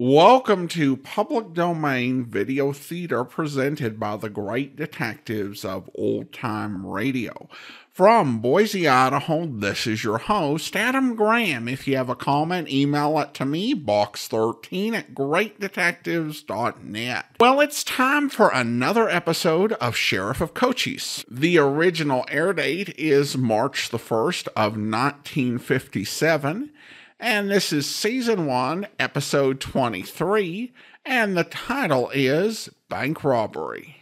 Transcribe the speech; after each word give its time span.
Welcome 0.00 0.68
to 0.68 0.96
Public 0.96 1.54
Domain 1.54 2.24
Video 2.24 2.72
Theater 2.72 3.24
presented 3.24 3.98
by 3.98 4.16
the 4.16 4.30
great 4.30 4.76
detectives 4.76 5.64
of 5.64 5.90
old 5.96 6.32
time 6.32 6.86
radio. 6.86 7.48
From 7.90 8.38
Boise, 8.38 8.86
Idaho, 8.86 9.46
this 9.46 9.88
is 9.88 10.04
your 10.04 10.18
host, 10.18 10.76
Adam 10.76 11.16
Graham. 11.16 11.66
If 11.66 11.88
you 11.88 11.96
have 11.96 12.08
a 12.08 12.14
comment, 12.14 12.68
email 12.68 13.18
it 13.18 13.34
to 13.34 13.44
me, 13.44 13.74
box13 13.74 14.94
at 14.94 15.14
greatdetectives.net. 15.14 17.24
Well, 17.40 17.60
it's 17.60 17.82
time 17.82 18.28
for 18.28 18.50
another 18.50 19.08
episode 19.08 19.72
of 19.72 19.96
Sheriff 19.96 20.40
of 20.40 20.54
Cochise. 20.54 21.24
The 21.28 21.58
original 21.58 22.24
air 22.28 22.52
date 22.52 22.94
is 22.96 23.36
March 23.36 23.90
the 23.90 23.98
1st 23.98 24.46
of 24.54 24.76
1957 24.76 26.70
and 27.20 27.50
this 27.50 27.72
is 27.72 27.88
season 27.88 28.46
one, 28.46 28.86
episode 28.98 29.60
23, 29.60 30.72
and 31.04 31.36
the 31.36 31.44
title 31.44 32.10
is 32.14 32.68
Bank 32.88 33.24
Robbery. 33.24 33.96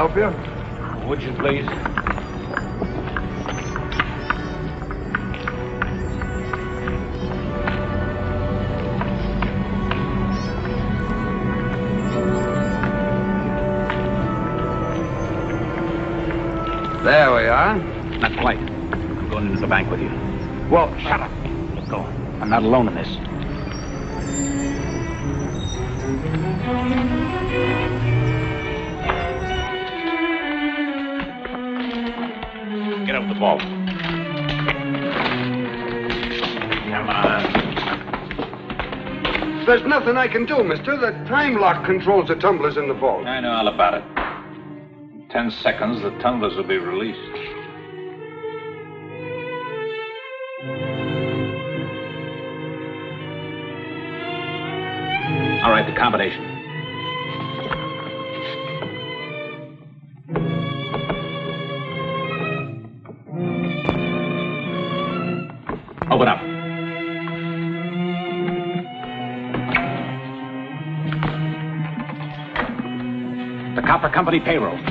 Help 0.00 0.16
you? 0.16 1.06
Would 1.06 1.22
you 1.22 1.30
please? 1.34 1.66
There 17.04 17.34
we 17.34 17.46
are. 17.46 17.76
Not 18.20 18.38
quite. 18.38 18.56
I'm 18.56 19.28
going 19.28 19.48
into 19.48 19.60
the 19.60 19.66
bank 19.66 19.90
with 19.90 20.00
you. 20.00 20.08
Well, 20.70 20.96
shut 21.00 21.20
up. 21.20 21.30
Let 21.74 21.88
go. 21.90 22.00
I'm 22.40 22.48
not 22.48 22.62
alone 22.62 22.88
in 22.88 22.94
this. 22.94 23.19
There's 39.70 39.86
nothing 39.86 40.16
I 40.16 40.26
can 40.26 40.46
do, 40.46 40.64
mister. 40.64 40.96
The 40.96 41.12
time 41.28 41.54
lock 41.54 41.86
controls 41.86 42.26
the 42.26 42.34
tumblers 42.34 42.76
in 42.76 42.88
the 42.88 42.94
vault. 42.94 43.24
I 43.24 43.38
know 43.38 43.52
all 43.52 43.68
about 43.68 43.94
it. 43.94 44.02
In 45.14 45.28
ten 45.30 45.52
seconds, 45.62 46.02
the 46.02 46.10
tumblers 46.18 46.56
will 46.56 46.66
be 46.66 46.76
released. 46.76 47.20
All 55.62 55.70
right, 55.70 55.86
the 55.86 55.96
combination. 55.96 56.49
Company 74.20 74.40
payroll. 74.40 74.89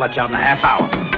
Let 0.00 0.16
you 0.16 0.22
out 0.22 0.30
in 0.30 0.36
a 0.36 0.42
half 0.42 0.64
hour. 0.64 1.09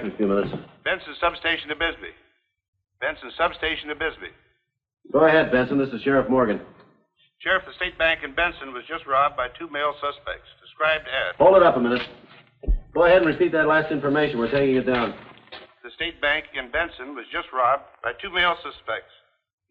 I'll 0.00 0.06
be 0.06 0.08
back 0.08 0.08
in 0.08 0.14
a 0.14 0.16
few 0.16 0.28
minutes. 0.28 0.50
Benson 0.84 1.14
Substation 1.20 1.68
to 1.68 1.76
Bisbee. 1.76 2.16
Benson 3.00 3.30
Substation 3.36 3.88
to 3.88 3.96
Bisbee. 3.96 4.32
Go 5.12 5.28
ahead, 5.28 5.52
Benson. 5.52 5.76
This 5.78 5.92
is 5.92 6.00
Sheriff 6.02 6.28
Morgan. 6.28 6.60
Sheriff, 7.40 7.64
the 7.66 7.72
State 7.76 7.96
Bank 7.98 8.20
in 8.24 8.34
Benson 8.34 8.72
was 8.72 8.84
just 8.88 9.04
robbed 9.06 9.36
by 9.36 9.48
two 9.58 9.68
male 9.68 9.92
suspects, 10.00 10.48
described 10.60 11.08
as 11.08 11.36
Hold 11.36 11.56
it 11.56 11.64
up 11.64 11.76
a 11.76 11.80
minute. 11.80 12.04
Go 12.92 13.04
ahead 13.04 13.24
and 13.24 13.26
repeat 13.26 13.52
that 13.52 13.66
last 13.66 13.92
information. 13.92 14.38
We're 14.38 14.52
taking 14.52 14.76
it 14.76 14.84
down. 14.84 15.16
the 15.84 15.90
State 15.96 16.20
Bank 16.20 16.44
in 16.52 16.70
Benson 16.70 17.16
was 17.16 17.24
just 17.32 17.48
robbed 17.52 17.84
by 18.04 18.12
two 18.20 18.28
male 18.32 18.56
suspects. 18.60 19.12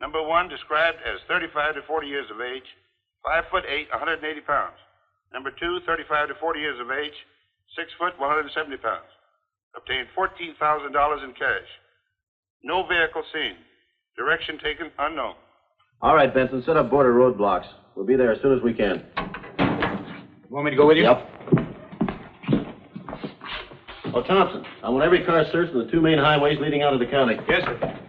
Number 0.01 0.21
one 0.21 0.49
described 0.49 0.97
as 1.05 1.21
35 1.27 1.75
to 1.75 1.81
40 1.85 2.07
years 2.07 2.25
of 2.33 2.41
age, 2.41 2.65
5 3.25 3.43
foot 3.51 3.65
8, 3.67 3.89
180 3.91 4.41
pounds. 4.41 4.77
Number 5.33 5.51
two, 5.53 5.79
35 5.85 6.29
to 6.29 6.35
40 6.41 6.59
years 6.59 6.79
of 6.81 6.89
age, 6.89 7.13
6 7.77 7.91
foot, 7.99 8.17
170 8.17 8.77
pounds. 8.77 9.09
Obtained 9.75 10.07
$14,000 10.17 11.23
in 11.23 11.31
cash. 11.33 11.67
No 12.63 12.85
vehicle 12.87 13.23
seen. 13.33 13.53
Direction 14.17 14.57
taken 14.63 14.91
unknown. 14.99 15.35
All 16.01 16.15
right, 16.15 16.33
Benson. 16.33 16.63
Set 16.65 16.77
up 16.77 16.89
border 16.89 17.13
roadblocks. 17.13 17.65
We'll 17.95 18.05
be 18.05 18.15
there 18.15 18.31
as 18.31 18.41
soon 18.41 18.57
as 18.57 18.63
we 18.63 18.73
can. 18.73 19.05
You 19.59 20.55
Want 20.55 20.65
me 20.65 20.71
to 20.71 20.77
go 20.77 20.87
with 20.87 20.97
you? 20.97 21.03
Yep. 21.03 21.29
Oh, 24.15 24.23
Thompson, 24.23 24.65
I 24.83 24.89
want 24.89 25.03
every 25.05 25.23
car 25.23 25.45
searched 25.51 25.73
on 25.75 25.85
the 25.85 25.91
two 25.91 26.01
main 26.01 26.17
highways 26.17 26.57
leading 26.59 26.81
out 26.81 26.93
of 26.93 26.99
the 26.99 27.05
county. 27.05 27.35
Yes, 27.47 27.61
sir. 27.63 27.99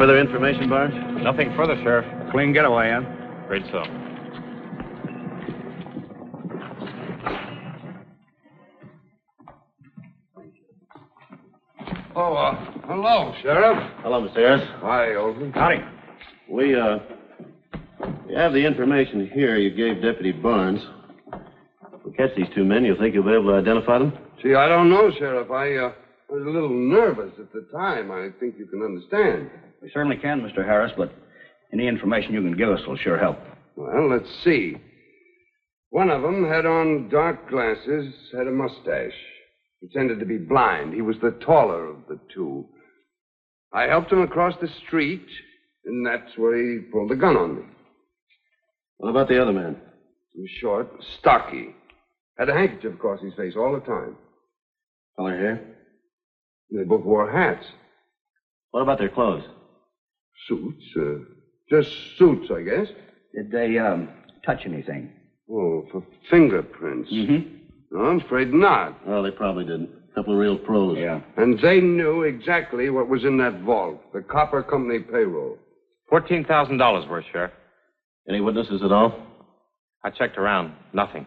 Further 0.00 0.18
information, 0.18 0.66
Barnes? 0.70 0.94
Nothing 1.22 1.52
further, 1.54 1.76
Sheriff. 1.82 2.06
Clean 2.30 2.54
getaway, 2.54 2.88
Ann. 2.88 3.44
Great 3.46 3.62
so. 3.70 3.82
Oh, 12.16 12.32
uh, 12.32 12.54
hello, 12.86 13.34
Sheriff. 13.42 13.92
Hello, 14.02 14.26
Mr. 14.26 14.36
Harris. 14.36 14.62
Hi, 14.80 15.08
Oldman. 15.08 15.52
Howdy. 15.52 15.84
We, 16.48 16.74
uh, 16.80 17.00
we 18.26 18.34
have 18.36 18.54
the 18.54 18.64
information 18.64 19.28
here 19.34 19.58
you 19.58 19.68
gave 19.68 20.02
Deputy 20.02 20.32
Barnes. 20.32 20.80
If 21.92 22.06
we 22.06 22.12
catch 22.12 22.34
these 22.38 22.48
two 22.54 22.64
men, 22.64 22.86
you 22.86 22.96
think 22.98 23.14
you'll 23.14 23.24
be 23.24 23.34
able 23.34 23.50
to 23.50 23.56
identify 23.56 23.98
them? 23.98 24.16
See, 24.42 24.54
I 24.54 24.66
don't 24.66 24.88
know, 24.88 25.10
Sheriff. 25.18 25.50
I, 25.50 25.74
uh, 25.76 25.92
was 26.30 26.46
a 26.46 26.50
little 26.50 26.70
nervous 26.70 27.32
at 27.38 27.52
the 27.52 27.66
time. 27.76 28.10
I 28.10 28.28
think 28.38 28.54
you 28.56 28.64
can 28.64 28.82
understand. 28.82 29.50
We 29.82 29.90
certainly 29.92 30.16
can, 30.16 30.40
Mr. 30.40 30.64
Harris, 30.64 30.92
but 30.96 31.12
any 31.72 31.88
information 31.88 32.34
you 32.34 32.42
can 32.42 32.56
give 32.56 32.68
us 32.68 32.80
will 32.86 32.96
sure 32.96 33.18
help. 33.18 33.38
Well, 33.76 34.10
let's 34.10 34.28
see. 34.44 34.76
One 35.90 36.10
of 36.10 36.22
them 36.22 36.46
had 36.48 36.66
on 36.66 37.08
dark 37.08 37.48
glasses, 37.48 38.12
had 38.36 38.46
a 38.46 38.50
mustache, 38.50 39.14
pretended 39.80 40.20
to 40.20 40.26
be 40.26 40.38
blind. 40.38 40.94
He 40.94 41.02
was 41.02 41.16
the 41.22 41.32
taller 41.44 41.86
of 41.88 41.96
the 42.08 42.18
two. 42.32 42.66
I 43.72 43.84
helped 43.84 44.12
him 44.12 44.20
across 44.20 44.54
the 44.60 44.68
street, 44.86 45.26
and 45.84 46.06
that's 46.06 46.36
where 46.36 46.56
he 46.56 46.80
pulled 46.80 47.10
the 47.10 47.16
gun 47.16 47.36
on 47.36 47.56
me. 47.56 47.62
What 48.98 49.10
about 49.10 49.28
the 49.28 49.40
other 49.40 49.52
man? 49.52 49.76
He 50.34 50.42
was 50.42 50.50
short, 50.60 50.88
stocky, 51.18 51.74
had 52.38 52.48
a 52.48 52.54
handkerchief 52.54 52.94
across 52.94 53.20
his 53.22 53.34
face 53.34 53.54
all 53.56 53.72
the 53.72 53.80
time. 53.80 54.16
Color 55.16 55.36
hair? 55.36 55.66
They 56.70 56.84
both 56.84 57.04
wore 57.04 57.30
hats, 57.30 57.66
What 58.70 58.82
about 58.82 58.98
their 58.98 59.08
clothes? 59.08 59.42
Suits, 60.48 60.84
uh, 60.96 61.18
just 61.70 61.88
suits, 62.18 62.50
I 62.54 62.62
guess. 62.62 62.86
Did 63.34 63.50
they, 63.50 63.78
um, 63.78 64.08
touch 64.44 64.60
anything? 64.64 65.12
Oh, 65.50 65.86
for 65.90 66.02
fingerprints. 66.30 67.10
Mm-hmm. 67.12 67.56
No, 67.92 68.04
I'm 68.04 68.20
afraid 68.20 68.52
not. 68.52 69.06
Well, 69.06 69.22
they 69.22 69.30
probably 69.30 69.64
didn't. 69.64 69.90
A 70.12 70.14
couple 70.14 70.32
of 70.34 70.38
real 70.40 70.58
pros. 70.58 70.98
Yeah. 70.98 71.20
And 71.36 71.58
they 71.60 71.80
knew 71.80 72.22
exactly 72.22 72.90
what 72.90 73.08
was 73.08 73.24
in 73.24 73.36
that 73.38 73.60
vault 73.62 74.12
the 74.12 74.20
Copper 74.22 74.62
Company 74.62 75.00
payroll. 75.00 75.56
$14,000 76.12 77.08
worth, 77.08 77.24
Sheriff. 77.32 77.52
Any 78.28 78.40
witnesses 78.40 78.82
at 78.84 78.92
all? 78.92 79.14
I 80.04 80.10
checked 80.10 80.38
around. 80.38 80.72
Nothing. 80.92 81.26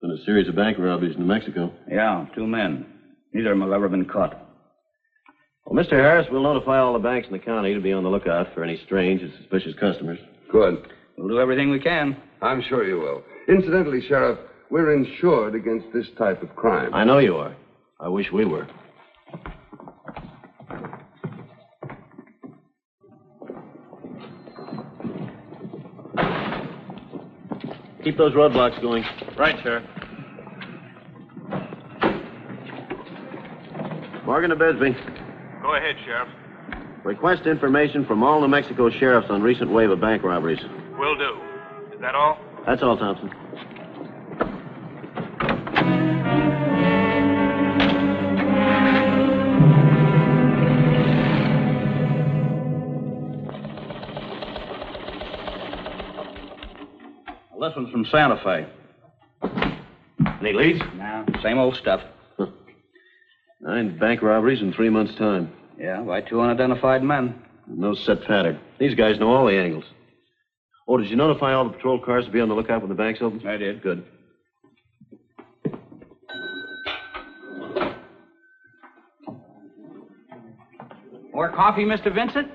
Been 0.00 0.10
a 0.10 0.24
series 0.24 0.48
of 0.48 0.56
bank 0.56 0.78
robberies 0.78 1.14
in 1.16 1.22
New 1.22 1.26
Mexico. 1.28 1.72
Yeah, 1.90 2.26
two 2.34 2.46
men. 2.46 2.86
Neither 3.32 3.52
of 3.52 3.58
them 3.58 3.62
have 3.68 3.72
ever 3.76 3.88
been 3.88 4.04
caught. 4.04 4.38
Well, 5.66 5.82
Mr. 5.82 5.92
Harris, 5.92 6.26
we'll 6.30 6.42
notify 6.42 6.78
all 6.78 6.92
the 6.92 6.98
banks 6.98 7.26
in 7.26 7.32
the 7.32 7.38
county 7.38 7.72
to 7.74 7.80
be 7.80 7.92
on 7.92 8.02
the 8.04 8.10
lookout 8.10 8.52
for 8.54 8.62
any 8.62 8.78
strange 8.84 9.22
and 9.22 9.32
suspicious 9.38 9.74
customers. 9.80 10.18
Good. 10.52 10.88
We'll 11.16 11.28
do 11.28 11.40
everything 11.40 11.70
we 11.70 11.80
can. 11.80 12.16
I'm 12.42 12.62
sure 12.68 12.86
you 12.86 12.98
will. 13.00 13.22
Incidentally, 13.48 14.02
Sheriff, 14.06 14.38
we're 14.70 14.94
insured 14.94 15.54
against 15.54 15.86
this 15.94 16.06
type 16.18 16.42
of 16.42 16.54
crime. 16.54 16.92
I 16.92 17.04
know 17.04 17.18
you 17.18 17.36
are. 17.36 17.56
I 17.98 18.08
wish 18.08 18.26
we 18.32 18.44
were. 18.44 18.66
Keep 28.02 28.18
those 28.18 28.32
roadblocks 28.34 28.80
going. 28.82 29.02
Right, 29.38 29.56
Sheriff. 29.62 29.84
Morgan 34.26 34.50
to 34.50 34.56
Bisbee. 34.56 34.94
Go 35.64 35.74
ahead, 35.76 35.96
Sheriff. 36.04 36.28
Request 37.04 37.46
information 37.46 38.04
from 38.04 38.22
all 38.22 38.38
New 38.42 38.48
Mexico 38.48 38.90
sheriffs 38.90 39.30
on 39.30 39.42
recent 39.42 39.70
wave 39.70 39.90
of 39.90 39.98
bank 39.98 40.22
robberies. 40.22 40.60
Will 40.98 41.16
do. 41.16 41.40
Is 41.94 42.00
that 42.02 42.14
all? 42.14 42.38
That's 42.66 42.82
all, 42.82 42.98
Thompson. 42.98 43.30
This 57.58 57.74
one's 57.74 57.90
from 57.90 58.04
Santa 58.04 58.38
Fe. 58.44 58.66
Any 60.40 60.52
leads? 60.52 60.84
Now, 60.96 61.24
same 61.42 61.56
old 61.56 61.76
stuff. 61.76 62.02
Nine 63.64 63.98
bank 63.98 64.20
robberies 64.20 64.60
in 64.60 64.74
three 64.74 64.90
months' 64.90 65.14
time. 65.14 65.50
Yeah, 65.80 66.02
by 66.02 66.20
two 66.20 66.38
unidentified 66.38 67.02
men. 67.02 67.42
No 67.66 67.94
set 67.94 68.22
pattern. 68.24 68.60
These 68.78 68.94
guys 68.94 69.18
know 69.18 69.32
all 69.32 69.46
the 69.46 69.56
angles. 69.58 69.84
Oh, 70.86 70.98
did 70.98 71.08
you 71.08 71.16
notify 71.16 71.54
all 71.54 71.64
the 71.64 71.70
patrol 71.72 71.98
cars 71.98 72.26
to 72.26 72.30
be 72.30 72.40
on 72.40 72.50
the 72.50 72.54
lookout 72.54 72.82
when 72.82 72.90
the 72.90 72.94
bank's 72.94 73.22
open? 73.22 73.44
I 73.46 73.56
did. 73.56 73.82
Good. 73.82 74.04
More 81.32 81.48
coffee, 81.50 81.84
Mr. 81.84 82.14
Vincent? 82.14 82.48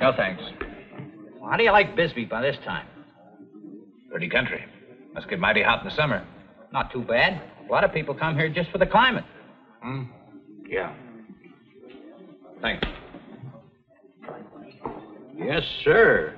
No, 0.00 0.12
thanks. 0.16 0.42
Well, 1.40 1.50
how 1.50 1.56
do 1.56 1.64
you 1.64 1.72
like 1.72 1.96
Bisbee 1.96 2.24
by 2.24 2.40
this 2.40 2.56
time? 2.64 2.86
Pretty 4.10 4.28
country. 4.28 4.64
Must 5.12 5.28
get 5.28 5.40
mighty 5.40 5.62
hot 5.62 5.80
in 5.82 5.88
the 5.88 5.94
summer. 5.94 6.24
Not 6.72 6.92
too 6.92 7.02
bad. 7.02 7.42
A 7.68 7.72
lot 7.72 7.82
of 7.82 7.92
people 7.92 8.14
come 8.14 8.36
here 8.36 8.48
just 8.48 8.70
for 8.70 8.78
the 8.78 8.86
climate. 8.86 9.24
Hmm? 9.82 10.04
Yeah. 10.68 10.94
Thanks. 12.60 12.86
Yes, 15.36 15.62
sir. 15.84 16.34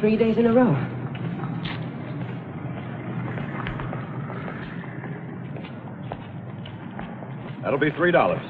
Three 0.00 0.16
days 0.16 0.38
in 0.38 0.46
a 0.46 0.52
row. 0.54 0.72
That'll 7.62 7.78
be 7.78 7.90
three 7.90 8.10
dollars. 8.10 8.40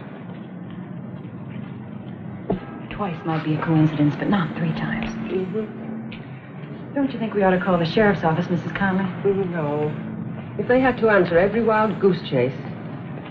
Twice 2.92 3.16
might 3.24 3.42
be 3.44 3.54
a 3.54 3.64
coincidence, 3.64 4.14
but 4.16 4.28
not 4.28 4.56
three 4.56 4.72
times. 4.74 5.10
Mm-hmm. 5.10 6.94
Don't 6.94 7.12
you 7.12 7.18
think 7.18 7.34
we 7.34 7.42
ought 7.42 7.50
to 7.50 7.60
call 7.60 7.78
the 7.78 7.84
sheriff's 7.84 8.22
office, 8.22 8.46
Mrs. 8.46 8.72
Conley? 8.76 9.04
No. 9.46 9.92
If 10.56 10.68
they 10.68 10.78
had 10.78 10.98
to 10.98 11.08
answer 11.08 11.36
every 11.36 11.64
wild 11.64 11.98
goose 11.98 12.20
chase. 12.30 12.54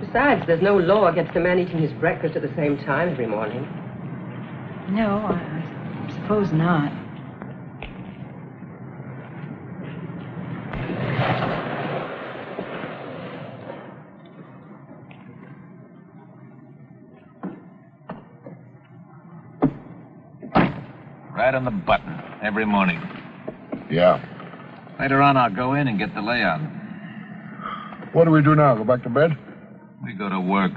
Besides, 0.02 0.46
there's 0.46 0.62
no 0.62 0.76
law 0.78 1.08
against 1.08 1.38
a 1.38 1.40
man 1.40 1.58
eating 1.58 1.78
his 1.78 1.94
breakfast 1.94 2.36
at 2.36 2.42
the 2.42 2.54
same 2.56 2.78
time 2.80 3.08
every 3.08 3.28
morning. 3.28 3.62
No, 4.90 5.20
I, 5.20 6.06
I 6.08 6.14
suppose 6.22 6.52
not. 6.52 6.99
On 21.60 21.66
the 21.66 21.72
button. 21.72 22.18
Every 22.42 22.66
morning. 22.66 23.01
Yeah. 23.92 24.24
Later 24.98 25.22
on, 25.22 25.36
I'll 25.36 25.54
go 25.54 25.74
in 25.74 25.89
and 25.89 26.00
get 26.00 26.13
the 26.16 26.22
layout. 26.22 26.62
What 28.13 28.24
do 28.24 28.32
we 28.32 28.42
do 28.42 28.56
now? 28.56 28.75
Go 28.75 28.86
back 28.86 29.04
to 29.04 29.10
bed? 29.10 29.38
We 30.01 30.13
go 30.13 30.30
to 30.30 30.39
work. 30.39 30.72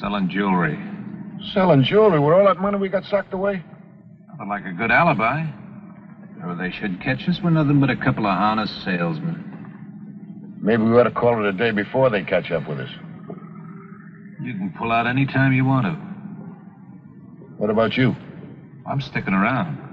Selling 0.00 0.30
jewelry. 0.30 0.78
Selling 1.52 1.82
jewelry 1.84 2.18
with 2.18 2.32
all 2.32 2.46
that 2.46 2.58
money 2.58 2.78
we 2.78 2.88
got 2.88 3.04
socked 3.04 3.34
away? 3.34 3.62
Nothing 4.28 4.48
like 4.48 4.64
a 4.64 4.72
good 4.72 4.90
alibi. 4.90 5.44
Or 6.42 6.54
they 6.54 6.70
should 6.70 7.02
catch 7.02 7.28
us. 7.28 7.38
We're 7.44 7.50
nothing 7.50 7.78
but 7.78 7.90
a 7.90 7.96
couple 7.96 8.26
of 8.26 8.32
honest 8.32 8.82
salesmen. 8.84 9.44
Maybe 10.62 10.84
we 10.84 10.98
ought 10.98 11.04
to 11.04 11.10
call 11.10 11.44
it 11.44 11.48
a 11.48 11.52
day 11.52 11.70
before 11.70 12.08
they 12.08 12.22
catch 12.24 12.50
up 12.50 12.66
with 12.66 12.80
us. 12.80 12.90
You 14.40 14.54
can 14.54 14.74
pull 14.78 14.90
out 14.90 15.06
any 15.06 15.26
time 15.26 15.52
you 15.52 15.66
want 15.66 15.84
to. 15.84 15.92
What 17.58 17.68
about 17.68 17.96
you? 17.98 18.16
I'm 18.86 19.02
sticking 19.02 19.34
around 19.34 19.87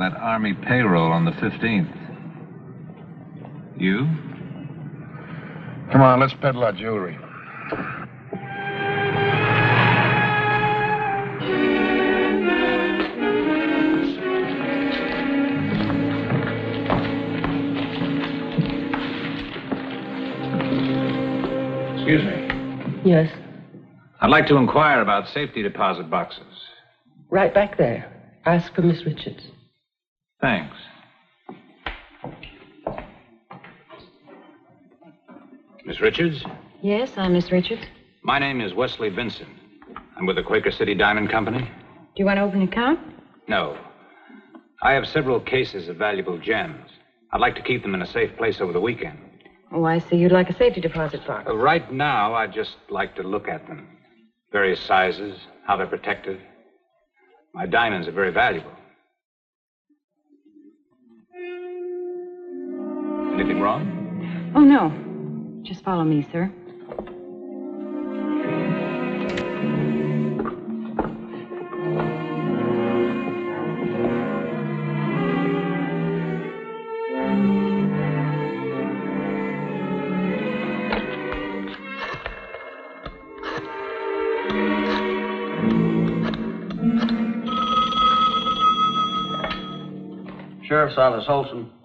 that 0.00 0.16
Army 0.16 0.54
payroll 0.54 1.12
on 1.12 1.26
the 1.26 1.30
15th. 1.32 1.94
You? 3.78 4.06
Come 5.92 6.00
on, 6.00 6.20
let's 6.20 6.32
peddle 6.40 6.64
our 6.64 6.72
jewelry. 6.72 7.18
Excuse 21.94 22.24
me. 22.24 23.02
Yes. 23.04 23.30
I'd 24.22 24.30
like 24.30 24.46
to 24.46 24.56
inquire 24.56 25.02
about 25.02 25.28
safety 25.28 25.62
deposit 25.62 26.08
boxes. 26.08 26.44
Right 27.28 27.52
back 27.52 27.76
there. 27.76 28.10
Ask 28.46 28.74
for 28.74 28.80
Miss 28.80 29.04
Richards. 29.04 29.42
Thanks. 30.40 30.76
Miss 35.84 36.00
Richards? 36.00 36.44
Yes, 36.82 37.10
I'm 37.16 37.32
Miss 37.32 37.50
Richards. 37.50 37.82
My 38.22 38.38
name 38.38 38.60
is 38.60 38.74
Wesley 38.74 39.08
Vincent. 39.08 39.48
I'm 40.16 40.26
with 40.26 40.36
the 40.36 40.42
Quaker 40.42 40.70
City 40.70 40.94
Diamond 40.94 41.30
Company. 41.30 41.60
Do 41.60 41.66
you 42.16 42.24
want 42.24 42.36
to 42.38 42.42
open 42.42 42.62
an 42.62 42.68
account? 42.68 43.00
No. 43.48 43.76
I 44.82 44.92
have 44.92 45.06
several 45.06 45.40
cases 45.40 45.88
of 45.88 45.96
valuable 45.96 46.38
gems. 46.38 46.90
I'd 47.32 47.40
like 47.40 47.54
to 47.56 47.62
keep 47.62 47.82
them 47.82 47.94
in 47.94 48.02
a 48.02 48.06
safe 48.06 48.36
place 48.36 48.60
over 48.60 48.72
the 48.72 48.80
weekend. 48.80 49.18
Oh, 49.72 49.84
I 49.84 49.98
see. 49.98 50.16
You'd 50.16 50.32
like 50.32 50.50
a 50.50 50.56
safety 50.56 50.80
deposit 50.80 51.26
box. 51.26 51.48
Uh, 51.48 51.56
right 51.56 51.92
now, 51.92 52.34
I'd 52.34 52.52
just 52.52 52.76
like 52.88 53.14
to 53.16 53.22
look 53.22 53.46
at 53.48 53.66
them. 53.68 53.88
Various 54.52 54.80
sizes, 54.80 55.38
how 55.66 55.76
they're 55.76 55.86
protected. 55.86 56.40
My 57.54 57.66
diamonds 57.66 58.08
are 58.08 58.12
very 58.12 58.32
valuable. 58.32 58.72
Anything 63.40 63.62
wrong? 63.62 64.52
Oh, 64.54 64.60
no. 64.60 64.92
Just 65.62 65.82
follow 65.82 66.04
me, 66.04 66.28
sir. 66.30 66.52
Sheriff's 90.68 90.98
Office, 90.98 91.24
Olson. 91.26 91.79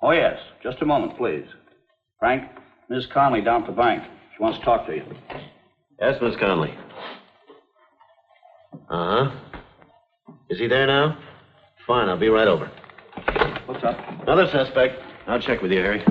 Oh, 0.00 0.10
yes. 0.12 0.38
Just 0.62 0.80
a 0.80 0.84
moment, 0.84 1.16
please. 1.16 1.46
Frank, 2.18 2.44
Miss 2.88 3.06
Conley 3.12 3.40
down 3.40 3.62
at 3.62 3.66
the 3.66 3.72
bank. 3.72 4.02
She 4.36 4.42
wants 4.42 4.58
to 4.58 4.64
talk 4.64 4.86
to 4.86 4.94
you. 4.94 5.04
Yes, 6.00 6.16
Miss 6.20 6.36
Conley. 6.36 6.74
Uh 8.90 9.26
huh. 9.26 9.30
Is 10.48 10.58
he 10.58 10.66
there 10.66 10.86
now? 10.86 11.16
Fine, 11.86 12.08
I'll 12.08 12.16
be 12.18 12.28
right 12.28 12.48
over. 12.48 12.70
What's 13.66 13.84
up? 13.84 13.98
Another 14.22 14.46
suspect. 14.46 14.94
I'll 15.26 15.40
check 15.40 15.60
with 15.60 15.72
you, 15.72 15.78
Harry. 15.78 16.02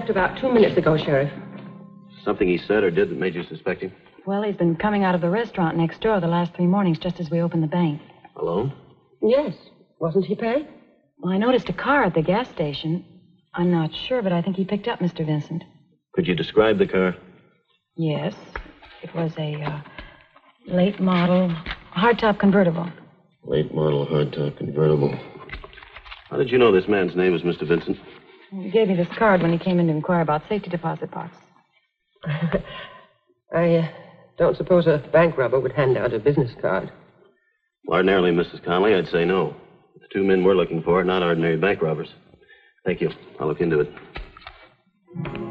Left 0.00 0.10
about 0.10 0.38
two 0.40 0.50
minutes 0.50 0.78
ago, 0.78 0.96
Sheriff. 0.96 1.30
Something 2.24 2.48
he 2.48 2.56
said 2.56 2.82
or 2.82 2.90
did 2.90 3.10
that 3.10 3.18
made 3.18 3.34
you 3.34 3.42
suspect 3.44 3.82
him? 3.82 3.92
Well, 4.24 4.42
he's 4.42 4.56
been 4.56 4.76
coming 4.76 5.04
out 5.04 5.14
of 5.14 5.20
the 5.20 5.28
restaurant 5.28 5.76
next 5.76 6.00
door 6.00 6.20
the 6.20 6.26
last 6.26 6.54
three 6.54 6.66
mornings 6.66 6.98
just 6.98 7.20
as 7.20 7.30
we 7.30 7.42
opened 7.42 7.62
the 7.62 7.66
bank. 7.66 8.00
Alone? 8.36 8.72
Yes. 9.22 9.54
Wasn't 9.98 10.24
he 10.24 10.34
paid? 10.34 10.66
Well, 11.18 11.34
I 11.34 11.36
noticed 11.36 11.68
a 11.68 11.74
car 11.74 12.02
at 12.04 12.14
the 12.14 12.22
gas 12.22 12.48
station. 12.48 13.04
I'm 13.52 13.70
not 13.70 13.94
sure, 13.94 14.22
but 14.22 14.32
I 14.32 14.40
think 14.40 14.56
he 14.56 14.64
picked 14.64 14.88
up 14.88 15.00
Mr. 15.00 15.26
Vincent. 15.26 15.64
Could 16.14 16.26
you 16.26 16.34
describe 16.34 16.78
the 16.78 16.86
car? 16.86 17.14
Yes. 17.96 18.34
It 19.02 19.14
was 19.14 19.34
a 19.36 19.62
uh, 19.62 19.82
late 20.66 20.98
model 20.98 21.54
hardtop 21.94 22.38
convertible. 22.38 22.90
Late 23.44 23.74
model 23.74 24.06
hardtop 24.06 24.56
convertible. 24.56 25.14
How 26.30 26.38
did 26.38 26.50
you 26.50 26.56
know 26.56 26.72
this 26.72 26.88
man's 26.88 27.14
name 27.14 27.32
was 27.32 27.42
Mr. 27.42 27.68
Vincent? 27.68 27.98
He 28.50 28.70
gave 28.70 28.88
me 28.88 28.96
this 28.96 29.08
card 29.16 29.42
when 29.42 29.52
he 29.52 29.58
came 29.58 29.78
in 29.78 29.86
to 29.86 29.92
inquire 29.92 30.22
about 30.22 30.42
safety 30.48 30.70
deposit 30.70 31.10
box. 31.10 31.36
I 33.54 33.76
uh, 33.76 33.88
don't 34.38 34.56
suppose 34.56 34.86
a 34.86 35.02
bank 35.12 35.36
robber 35.36 35.60
would 35.60 35.72
hand 35.72 35.96
out 35.96 36.12
a 36.12 36.18
business 36.18 36.50
card. 36.60 36.90
Ordinarily, 37.88 38.30
Mrs. 38.30 38.64
Conley, 38.64 38.94
I'd 38.94 39.08
say 39.08 39.24
no. 39.24 39.54
The 39.94 40.06
two 40.12 40.24
men 40.24 40.44
we're 40.44 40.54
looking 40.54 40.82
for 40.82 41.00
are 41.00 41.04
not 41.04 41.22
ordinary 41.22 41.56
bank 41.56 41.82
robbers. 41.82 42.08
Thank 42.84 43.00
you. 43.00 43.10
I'll 43.38 43.48
look 43.48 43.60
into 43.60 43.80
it. 43.80 45.49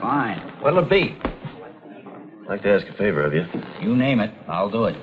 Fine. 0.00 0.38
What'll 0.60 0.80
it 0.80 0.90
be? 0.90 1.16
I'd 1.22 2.48
like 2.48 2.62
to 2.62 2.70
ask 2.70 2.86
a 2.86 2.96
favor 2.98 3.24
of 3.24 3.32
you. 3.32 3.44
You 3.80 3.96
name 3.96 4.18
it. 4.20 4.32
I'll 4.48 4.70
do 4.70 4.84
it. 4.86 4.96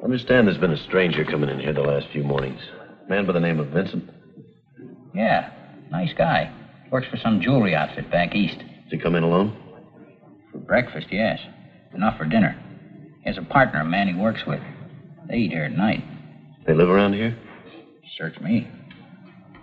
I 0.00 0.04
understand 0.04 0.46
there's 0.46 0.58
been 0.58 0.72
a 0.72 0.84
stranger 0.84 1.24
coming 1.24 1.50
in 1.50 1.58
here 1.60 1.74
the 1.74 1.80
last 1.82 2.06
few 2.12 2.22
mornings. 2.22 2.60
Man 3.08 3.26
by 3.26 3.32
the 3.32 3.40
name 3.40 3.60
of 3.60 3.68
Vincent. 3.68 4.08
Yeah. 5.14 5.50
Nice 5.90 6.12
guy. 6.16 6.52
Works 6.90 7.08
for 7.10 7.18
some 7.18 7.40
jewelry 7.42 7.74
outfit 7.74 8.10
back 8.10 8.34
east. 8.34 8.58
Does 8.58 8.92
he 8.92 8.98
come 8.98 9.14
in 9.14 9.22
alone? 9.22 9.54
For 10.50 10.58
breakfast, 10.58 11.08
yes. 11.10 11.38
Enough 11.94 12.16
for 12.16 12.24
dinner. 12.24 12.56
He 13.22 13.28
has 13.28 13.36
a 13.36 13.42
partner, 13.42 13.80
a 13.80 13.84
man 13.84 14.08
he 14.08 14.14
works 14.14 14.40
with. 14.46 14.60
They 15.28 15.36
eat 15.36 15.50
here 15.50 15.64
at 15.64 15.76
night. 15.76 16.02
They 16.66 16.72
live 16.74 16.88
around 16.88 17.12
here? 17.14 17.36
Search 18.16 18.40
me. 18.40 18.66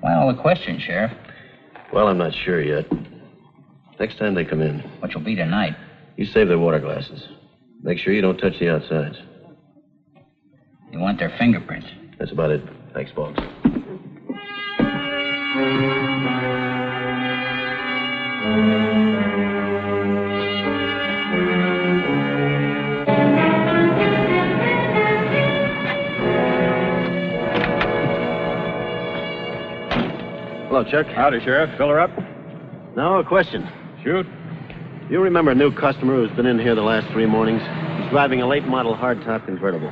Why 0.02 0.14
all 0.14 0.34
the 0.34 0.42
questions, 0.42 0.84
Sheriff? 0.84 1.12
Well, 1.92 2.08
I'm 2.08 2.20
not 2.20 2.34
sure 2.46 2.62
yet. 2.62 2.86
Next 4.00 4.18
time 4.18 4.36
they 4.36 4.46
come 4.46 4.62
in, 4.62 4.80
What'll 5.00 5.22
be 5.22 5.36
tonight? 5.36 5.76
you 6.18 6.26
save 6.26 6.48
their 6.48 6.60
water 6.60 6.80
glasses. 6.80 7.22
Make 7.82 7.98
sure 8.00 8.14
you 8.14 8.22
don't 8.22 8.38
touch 8.38 8.54
the 8.60 8.70
outsides. 8.70 9.18
You 10.92 11.00
want 11.00 11.20
their 11.20 11.34
fingerprints. 11.38 11.88
That's 12.18 12.32
about 12.32 12.52
it. 12.52 12.62
Thanks, 12.94 13.12
Boggs. 13.12 13.38
Hello, 30.68 30.84
Chuck. 30.84 31.06
Howdy, 31.08 31.40
Sheriff. 31.42 31.70
Fill 31.78 31.90
her 31.90 32.00
up. 32.02 32.10
Now, 32.96 33.20
a 33.20 33.24
question. 33.24 33.68
Shoot. 34.06 34.28
You 35.10 35.20
remember 35.20 35.50
a 35.50 35.56
new 35.56 35.72
customer 35.72 36.16
who's 36.16 36.30
been 36.36 36.46
in 36.46 36.60
here 36.60 36.76
the 36.76 36.84
last 36.84 37.08
three 37.08 37.26
mornings? 37.26 37.64
He's 38.00 38.12
driving 38.12 38.40
a 38.40 38.48
late 38.48 38.64
model 38.66 38.96
hardtop 38.96 39.46
convertible. 39.46 39.92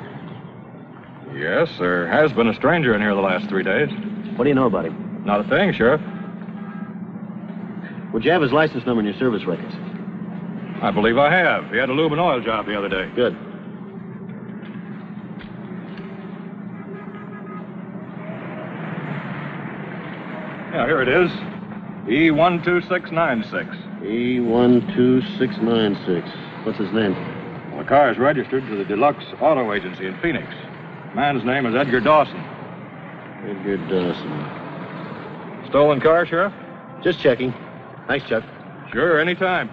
Yes, 1.36 1.68
there 1.80 2.06
has 2.08 2.32
been 2.32 2.48
a 2.48 2.54
stranger 2.54 2.94
in 2.94 3.02
here 3.02 3.16
the 3.16 3.22
last 3.22 3.50
three 3.50 3.64
days. 3.64 3.90
What 4.36 4.44
do 4.44 4.50
you 4.50 4.54
know 4.54 4.68
about 4.68 4.86
him? 4.86 5.24
Not 5.26 5.44
a 5.44 5.50
thing, 5.50 5.74
Sheriff. 5.74 6.00
Would 8.14 8.24
you 8.24 8.30
have 8.30 8.44
his 8.44 8.52
license 8.52 8.86
number 8.86 9.00
in 9.00 9.08
your 9.08 9.18
service 9.18 9.46
records? 9.46 9.74
I 10.84 10.92
believe 10.92 11.18
I 11.18 11.32
have. 11.34 11.72
He 11.72 11.78
had 11.78 11.90
a 11.90 11.94
lube 11.94 12.12
and 12.12 12.22
oil 12.22 12.40
job 12.40 12.68
the 12.68 12.78
other 12.78 12.90
day. 12.90 13.10
Good. 13.16 13.36
Yeah, 20.72 20.86
here 20.86 21.02
it 21.02 21.10
is. 21.10 21.32
E 22.08 22.30
E12696. 22.30 23.93
E12696. 24.04 26.66
What's 26.66 26.78
his 26.78 26.92
name? 26.92 27.16
Well, 27.70 27.78
the 27.84 27.90
car 27.90 28.12
is 28.12 28.18
registered 28.18 28.68
to 28.68 28.76
the 28.76 28.84
Deluxe 28.84 29.24
Auto 29.40 29.72
Agency 29.74 30.06
in 30.06 30.20
Phoenix. 30.20 30.54
The 31.10 31.16
Man's 31.16 31.46
name 31.46 31.66
is 31.66 31.74
Edgar 31.74 32.02
Dawson. 32.02 32.36
Edgar 33.46 33.78
Dawson. 33.88 35.70
Stolen 35.70 36.02
car, 36.02 36.26
Sheriff? 36.26 36.52
Just 37.02 37.20
checking. 37.20 37.54
Thanks, 38.08 38.28
Chuck. 38.28 38.44
Sure, 38.92 39.20
anytime. 39.20 39.70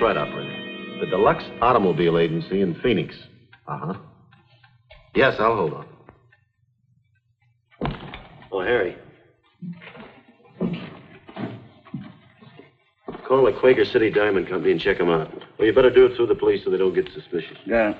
That's 0.00 0.16
right, 0.16 0.28
operator. 0.28 0.98
The 1.00 1.06
Deluxe 1.06 1.44
Automobile 1.60 2.18
Agency 2.18 2.62
in 2.62 2.74
Phoenix. 2.76 3.14
Uh 3.66 3.78
huh. 3.78 3.94
Yes, 5.14 5.34
I'll 5.38 5.56
hold 5.56 5.74
on. 5.74 5.86
Oh, 8.50 8.60
Harry. 8.62 8.96
Call 13.28 13.44
the 13.44 13.52
Quaker 13.52 13.84
City 13.84 14.10
Diamond 14.10 14.48
Company 14.48 14.72
and 14.72 14.80
check 14.80 14.98
them 14.98 15.10
out. 15.10 15.30
Well, 15.58 15.66
you 15.66 15.74
better 15.74 15.90
do 15.90 16.06
it 16.06 16.16
through 16.16 16.26
the 16.26 16.34
police 16.34 16.64
so 16.64 16.70
they 16.70 16.78
don't 16.78 16.94
get 16.94 17.08
suspicious. 17.12 17.58
Yeah. 17.66 17.94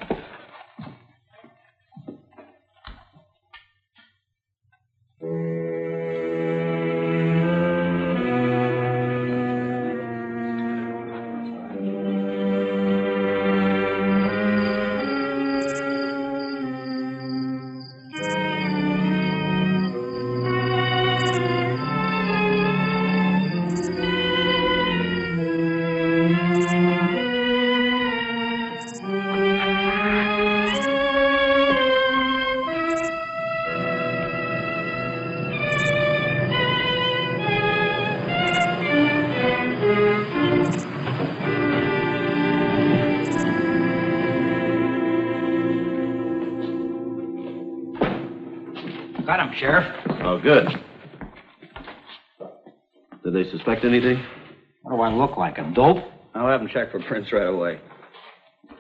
Got 49.27 49.41
him, 49.41 49.55
Sheriff. 49.59 49.87
Oh, 50.23 50.41
good. 50.41 50.67
Did 53.25 53.35
they 53.35 53.50
suspect 53.50 53.85
anything? 53.85 54.25
What 54.83 54.97
do 54.97 55.03
I 55.03 55.12
look 55.12 55.37
like, 55.37 55.59
a 55.59 55.71
dope? 55.75 56.05
I'll 56.35 56.49
have 56.49 56.61
them 56.61 56.71
check 56.73 56.91
for 56.91 57.00
prints 57.03 57.33
right 57.33 57.47
away. 57.47 57.81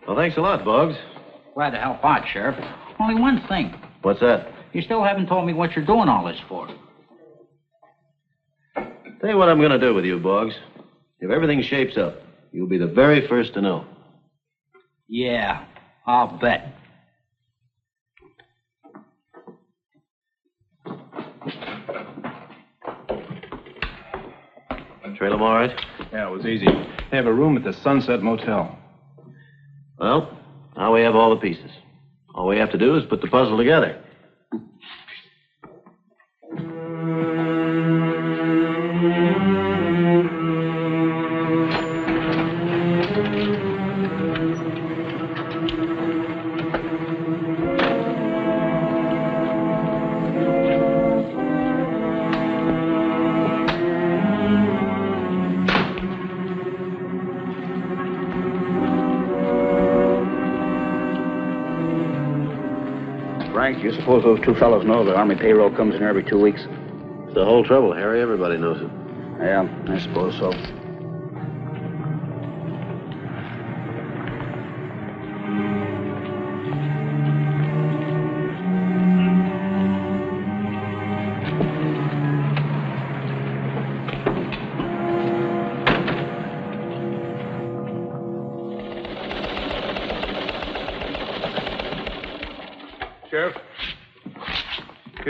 Well, 0.06 0.16
thanks 0.16 0.36
a 0.36 0.40
lot, 0.40 0.64
Boggs. 0.64 0.96
Glad 1.54 1.70
to 1.70 1.78
help 1.78 2.04
out, 2.04 2.24
Sheriff. 2.32 2.56
Only 2.98 3.20
one 3.20 3.44
thing. 3.48 3.74
What's 4.02 4.20
that? 4.20 4.48
You 4.72 4.82
still 4.82 5.04
haven't 5.04 5.26
told 5.26 5.46
me 5.46 5.52
what 5.52 5.72
you're 5.72 5.84
doing 5.84 6.08
all 6.08 6.24
this 6.26 6.38
for. 6.48 6.68
Tell 9.20 9.30
you 9.30 9.36
what 9.36 9.48
I'm 9.48 9.58
going 9.58 9.70
to 9.72 9.78
do 9.78 9.94
with 9.94 10.04
you, 10.04 10.18
Boggs. 10.18 10.54
If 11.20 11.30
everything 11.30 11.62
shapes 11.62 11.98
up, 11.98 12.16
you'll 12.52 12.68
be 12.68 12.78
the 12.78 12.86
very 12.86 13.28
first 13.28 13.52
to 13.54 13.60
know. 13.60 13.84
Yeah, 15.08 15.64
I'll 16.06 16.38
bet. 16.38 16.74
Trail 25.20 25.34
'em 25.34 25.42
all 25.42 25.52
right? 25.52 25.84
Yeah, 26.14 26.28
it 26.28 26.30
was 26.30 26.46
easy. 26.46 26.64
They 26.64 27.16
have 27.18 27.26
a 27.26 27.32
room 27.32 27.54
at 27.58 27.62
the 27.62 27.74
Sunset 27.74 28.22
Motel. 28.22 28.74
Well, 29.98 30.30
now 30.78 30.94
we 30.94 31.02
have 31.02 31.14
all 31.14 31.28
the 31.28 31.36
pieces. 31.36 31.70
All 32.34 32.48
we 32.48 32.56
have 32.56 32.70
to 32.70 32.78
do 32.78 32.96
is 32.96 33.04
put 33.04 33.20
the 33.20 33.28
puzzle 33.28 33.58
together. 33.58 33.98
Frank, 63.80 63.94
you 63.94 63.98
suppose 63.98 64.22
those 64.22 64.40
two 64.44 64.54
fellows 64.56 64.84
know 64.84 65.04
that 65.04 65.16
Army 65.16 65.36
payroll 65.36 65.70
comes 65.70 65.94
in 65.94 66.02
every 66.02 66.22
two 66.22 66.38
weeks? 66.38 66.60
It's 67.24 67.34
the 67.34 67.46
whole 67.46 67.64
trouble, 67.64 67.94
Harry. 67.94 68.20
Everybody 68.20 68.58
knows 68.58 68.82
it. 68.82 68.90
Yeah, 69.40 69.66
I 69.88 69.98
suppose 69.98 70.36
so. 70.36 70.79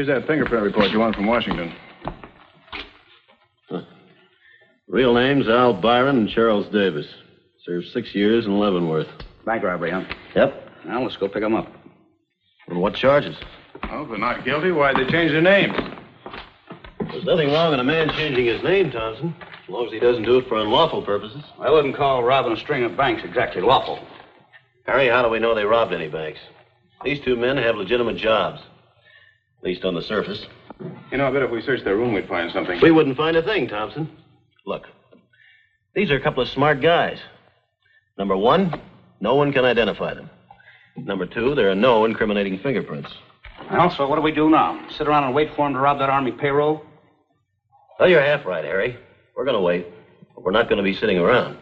Here's 0.00 0.08
that 0.08 0.26
fingerprint 0.26 0.64
report 0.64 0.90
you 0.92 0.98
want 0.98 1.14
from 1.14 1.26
Washington. 1.26 1.74
Real 4.88 5.12
names 5.12 5.46
Al 5.46 5.74
Byron 5.74 6.16
and 6.16 6.26
Charles 6.26 6.66
Davis. 6.68 7.06
Served 7.66 7.88
six 7.88 8.14
years 8.14 8.46
in 8.46 8.58
Leavenworth. 8.58 9.08
Bank 9.44 9.62
robbery, 9.62 9.90
huh? 9.90 10.04
Yep. 10.34 10.70
Now 10.86 11.02
let's 11.02 11.18
go 11.18 11.28
pick 11.28 11.42
them 11.42 11.54
up. 11.54 11.70
On 12.70 12.80
what 12.80 12.94
charges? 12.94 13.36
Oh, 13.90 14.04
if 14.04 14.08
they're 14.08 14.16
not 14.16 14.42
guilty, 14.42 14.72
why'd 14.72 14.96
they 14.96 15.04
change 15.04 15.32
their 15.32 15.42
names? 15.42 15.76
There's 17.10 17.24
nothing 17.24 17.52
wrong 17.52 17.74
in 17.74 17.80
a 17.80 17.84
man 17.84 18.08
changing 18.08 18.46
his 18.46 18.62
name, 18.62 18.90
Thompson, 18.90 19.34
as 19.64 19.68
long 19.68 19.84
as 19.84 19.92
he 19.92 19.98
doesn't 19.98 20.22
do 20.22 20.38
it 20.38 20.48
for 20.48 20.56
unlawful 20.56 21.02
purposes. 21.02 21.44
I 21.58 21.68
wouldn't 21.68 21.94
call 21.94 22.24
robbing 22.24 22.52
a 22.52 22.56
string 22.56 22.84
of 22.84 22.96
banks 22.96 23.22
exactly 23.22 23.60
lawful. 23.60 23.98
Harry, 24.86 25.08
how 25.08 25.20
do 25.20 25.28
we 25.28 25.40
know 25.40 25.54
they 25.54 25.66
robbed 25.66 25.92
any 25.92 26.08
banks? 26.08 26.40
These 27.04 27.20
two 27.20 27.36
men 27.36 27.58
have 27.58 27.76
legitimate 27.76 28.16
jobs. 28.16 28.62
At 29.60 29.64
least 29.64 29.84
on 29.84 29.94
the 29.94 30.02
surface. 30.02 30.46
You 31.12 31.18
know, 31.18 31.28
I 31.28 31.30
bet 31.30 31.42
if 31.42 31.50
we 31.50 31.60
searched 31.60 31.84
their 31.84 31.96
room, 31.96 32.14
we'd 32.14 32.26
find 32.26 32.50
something. 32.50 32.80
We 32.80 32.90
wouldn't 32.90 33.16
find 33.16 33.36
a 33.36 33.42
thing, 33.42 33.68
Thompson. 33.68 34.10
Look, 34.64 34.86
these 35.94 36.10
are 36.10 36.16
a 36.16 36.20
couple 36.20 36.42
of 36.42 36.48
smart 36.48 36.80
guys. 36.80 37.18
Number 38.16 38.36
one, 38.36 38.80
no 39.20 39.34
one 39.34 39.52
can 39.52 39.66
identify 39.66 40.14
them. 40.14 40.30
Number 40.96 41.26
two, 41.26 41.54
there 41.54 41.70
are 41.70 41.74
no 41.74 42.06
incriminating 42.06 42.58
fingerprints. 42.58 43.10
Well, 43.70 43.90
so 43.90 44.08
what 44.08 44.16
do 44.16 44.22
we 44.22 44.32
do 44.32 44.48
now? 44.48 44.82
Sit 44.96 45.06
around 45.06 45.24
and 45.24 45.34
wait 45.34 45.50
for 45.54 45.66
them 45.66 45.74
to 45.74 45.80
rob 45.80 45.98
that 45.98 46.08
Army 46.08 46.32
payroll? 46.32 46.82
Well, 47.98 48.08
you're 48.08 48.22
half 48.22 48.46
right, 48.46 48.64
Harry. 48.64 48.96
We're 49.36 49.44
going 49.44 49.56
to 49.56 49.60
wait. 49.60 49.86
But 50.34 50.44
we're 50.44 50.52
not 50.52 50.68
going 50.68 50.78
to 50.78 50.82
be 50.82 50.94
sitting 50.94 51.18
around. 51.18 51.58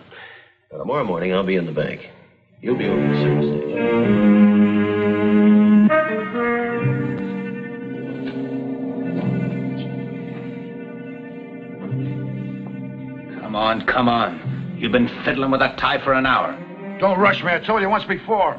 Now, 0.70 0.78
tomorrow 0.78 1.04
morning, 1.04 1.34
I'll 1.34 1.44
be 1.44 1.56
in 1.56 1.66
the 1.66 1.72
bank. 1.72 2.08
You'll 2.60 2.78
be 2.78 2.86
over 2.86 3.00
at 3.00 3.12
the 3.12 3.22
service 3.22 3.46
station. 3.46 4.47
On, 13.68 13.86
come 13.86 14.08
on. 14.08 14.76
You've 14.78 14.92
been 14.92 15.08
fiddling 15.24 15.50
with 15.50 15.60
that 15.60 15.76
tie 15.78 16.02
for 16.02 16.14
an 16.14 16.24
hour. 16.24 16.56
Don't 16.98 17.18
rush 17.18 17.42
me. 17.44 17.52
I 17.52 17.58
told 17.58 17.82
you 17.82 17.88
once 17.88 18.04
before. 18.04 18.54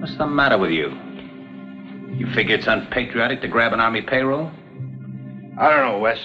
What's 0.00 0.16
the 0.16 0.26
matter 0.26 0.58
with 0.58 0.70
you? 0.70 0.90
You 2.16 2.26
figure 2.32 2.56
it's 2.56 2.66
unpatriotic 2.66 3.40
to 3.42 3.48
grab 3.48 3.72
an 3.72 3.80
army 3.80 4.02
payroll? 4.02 4.50
I 5.58 5.70
don't 5.70 5.92
know, 5.92 5.98
Wes. 5.98 6.18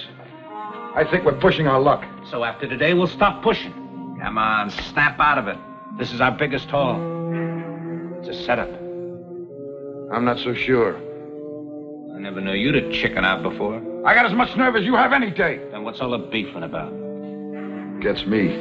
I 0.94 1.06
think 1.08 1.24
we're 1.24 1.38
pushing 1.38 1.68
our 1.68 1.80
luck. 1.80 2.04
So 2.30 2.42
after 2.44 2.68
today, 2.68 2.94
we'll 2.94 3.06
stop 3.06 3.42
pushing. 3.42 3.72
Come 4.20 4.36
on, 4.36 4.70
snap 4.70 5.18
out 5.20 5.38
of 5.38 5.46
it. 5.48 5.56
This 5.98 6.12
is 6.12 6.20
our 6.20 6.32
biggest 6.32 6.68
haul. 6.68 6.96
It's 8.18 8.28
a 8.28 8.44
setup. 8.44 8.68
I'm 10.12 10.24
not 10.24 10.38
so 10.38 10.54
sure. 10.54 10.96
I 12.14 12.18
never 12.18 12.40
knew 12.40 12.52
you 12.52 12.72
to 12.72 12.92
chicken 12.92 13.24
out 13.24 13.42
before. 13.42 13.80
I 14.04 14.14
got 14.14 14.24
as 14.24 14.32
much 14.32 14.56
nerve 14.56 14.76
as 14.76 14.84
you 14.84 14.94
have 14.94 15.12
any 15.12 15.30
day. 15.30 15.60
Then 15.70 15.84
what's 15.84 16.00
all 16.00 16.10
the 16.10 16.18
beefing 16.18 16.62
about? 16.62 16.90
Gets 18.00 18.24
me. 18.24 18.56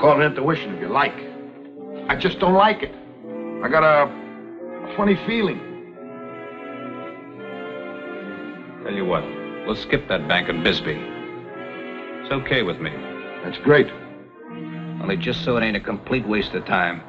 Call 0.00 0.20
it 0.20 0.24
intuition 0.24 0.74
if 0.74 0.80
you 0.80 0.88
like. 0.88 1.12
I 2.08 2.16
just 2.16 2.38
don't 2.38 2.54
like 2.54 2.82
it. 2.82 2.94
I 3.62 3.68
got 3.68 3.82
a, 3.82 4.04
a 4.86 4.96
funny 4.96 5.16
feeling. 5.26 5.60
Tell 8.84 8.94
you 8.94 9.04
what, 9.04 9.22
we'll 9.66 9.76
skip 9.76 10.08
that 10.08 10.26
bank 10.28 10.48
in 10.48 10.62
Bisbee. 10.62 10.96
It's 12.22 12.32
okay 12.32 12.62
with 12.62 12.80
me. 12.80 12.90
That's 13.44 13.58
great. 13.58 13.88
Only 15.02 15.18
just 15.18 15.44
so 15.44 15.58
it 15.58 15.62
ain't 15.62 15.76
a 15.76 15.80
complete 15.80 16.26
waste 16.26 16.54
of 16.54 16.64
time. 16.64 17.02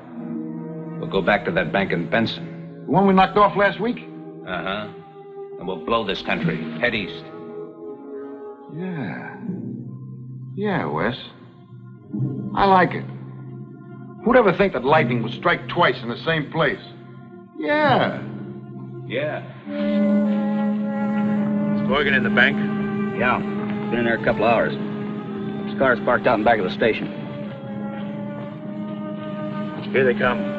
We'll 1.00 1.10
go 1.10 1.22
back 1.22 1.46
to 1.46 1.52
that 1.52 1.72
bank 1.72 1.94
in 1.94 2.10
Benson. 2.10 2.84
The 2.86 2.92
one 2.92 3.08
we 3.08 3.14
knocked 3.14 3.38
off 3.38 3.56
last 3.56 3.80
week? 3.80 4.00
Uh 4.46 4.64
huh. 4.64 4.88
And 5.60 5.68
we'll 5.68 5.84
blow 5.86 6.06
this 6.06 6.22
country. 6.22 6.58
Head 6.80 6.94
east. 6.94 7.24
Yeah. 8.76 9.38
Yeah, 10.56 10.86
Wes. 10.86 11.16
I 12.56 12.66
like 12.66 12.92
it. 12.92 13.06
Who'd 14.24 14.36
ever 14.36 14.54
think 14.54 14.74
that 14.74 14.84
lightning 14.84 15.24
would 15.24 15.34
strike 15.34 15.68
twice 15.70 16.02
in 16.02 16.10
the 16.10 16.18
same 16.26 16.52
place? 16.52 16.80
Yeah. 17.58 18.22
Yeah. 19.08 19.44
Is 21.76 21.88
Morgan 21.88 22.14
in 22.14 22.24
the 22.24 22.30
bank? 22.30 22.58
Yeah. 23.20 23.40
Been 23.40 24.00
in 24.00 24.06
there 24.06 24.20
a 24.20 24.24
couple 24.24 24.44
hours. 24.44 24.74
His 25.70 25.78
car's 25.80 26.00
parked 26.02 26.28
out 26.28 26.40
in 26.40 26.44
back 26.44 26.60
of 26.60 26.66
the 26.66 26.72
station. 26.72 27.24
Here 29.94 30.04
they 30.04 30.20
come. 30.20 30.57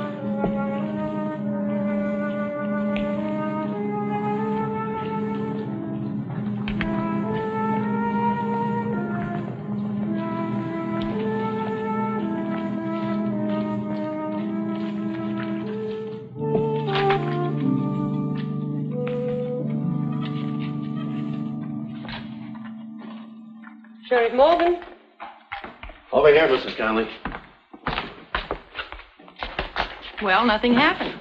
Nothing 30.48 30.74
happened. 30.74 31.14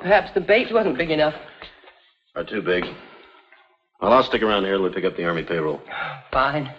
Perhaps 0.00 0.30
the 0.34 0.40
bait 0.40 0.72
wasn't 0.72 0.98
big 0.98 1.10
enough. 1.10 1.34
Are 2.34 2.44
too 2.44 2.62
big. 2.62 2.84
Well, 4.00 4.12
I'll 4.12 4.24
stick 4.24 4.42
around 4.42 4.64
here 4.64 4.74
till 4.74 4.82
we 4.82 4.90
pick 4.90 5.04
up 5.04 5.16
the 5.16 5.24
Army 5.24 5.44
payroll. 5.44 5.80
Fine. 6.32 6.74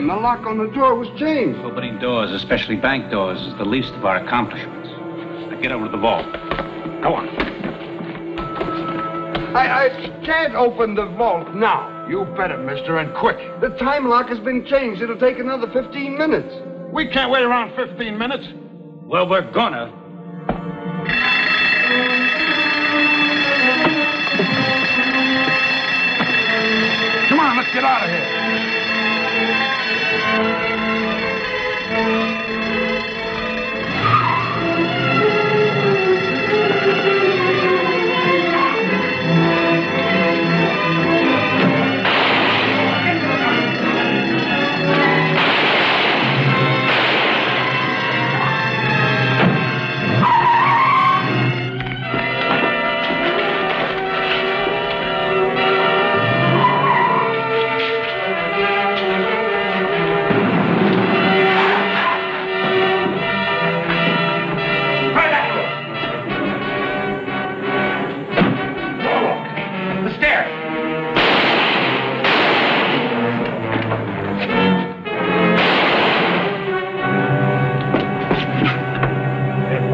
In? 0.00 0.06
The 0.06 0.16
lock 0.16 0.46
on 0.46 0.58
the 0.58 0.66
door 0.68 0.94
was 0.94 1.08
changed. 1.18 1.58
Opening 1.60 1.98
doors, 1.98 2.30
especially 2.32 2.76
bank 2.76 3.10
doors, 3.10 3.40
is 3.40 3.54
the 3.58 3.64
least 3.64 3.92
of 3.94 4.04
our 4.04 4.16
accomplishments. 4.16 4.88
Now 5.50 5.60
get 5.60 5.72
over 5.72 5.86
to 5.86 5.90
the 5.90 5.98
vault. 5.98 6.26
Go 7.02 7.14
on. 7.14 7.28
I, 9.54 9.86
I 9.86 9.88
can't 10.24 10.54
open 10.54 10.94
the 10.94 11.06
vault 11.06 11.54
now. 11.54 12.06
You 12.08 12.24
better, 12.36 12.58
mister, 12.58 12.98
and 12.98 13.14
quick. 13.14 13.38
The 13.60 13.70
time 13.70 14.08
lock 14.08 14.28
has 14.28 14.40
been 14.40 14.64
changed. 14.64 15.02
It'll 15.02 15.18
take 15.18 15.38
another 15.38 15.70
15 15.70 16.16
minutes. 16.16 16.54
We 16.92 17.06
can't 17.06 17.30
wait 17.30 17.42
around 17.42 17.74
15 17.76 18.18
minutes. 18.18 18.46
Well, 19.04 19.28
we're 19.28 19.50
gonna. 19.52 19.96
Come 27.28 27.40
on, 27.40 27.56
let's 27.56 27.72
get 27.72 27.84
out 27.84 28.04
of 28.04 28.10
here. 28.10 28.79
The 29.90 29.98
stair. 30.20 30.70
Unit 31.88 32.29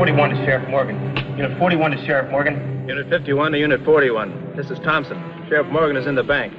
41 0.07 0.31
to 0.31 0.37
Sheriff 0.45 0.69
Morgan. 0.69 1.37
Unit 1.37 1.59
41 1.59 1.91
to 1.91 2.07
Sheriff 2.07 2.31
Morgan. 2.31 2.87
Unit 2.87 3.09
51 3.11 3.51
to 3.51 3.59
Unit 3.59 3.85
41. 3.85 4.55
This 4.57 4.71
is 4.71 4.79
Thompson. 4.85 5.19
Sheriff 5.49 5.67
Morgan 5.67 5.97
is 5.97 6.07
in 6.07 6.15
the 6.15 6.23
bank. 6.23 6.53